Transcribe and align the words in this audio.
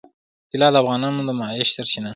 طلا 0.51 0.67
د 0.73 0.75
افغانانو 0.83 1.19
د 1.27 1.29
معیشت 1.39 1.71
سرچینه 1.75 2.07
ده. 2.09 2.09